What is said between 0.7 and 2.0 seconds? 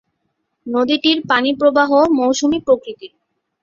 নদীটির পানিপ্রবাহ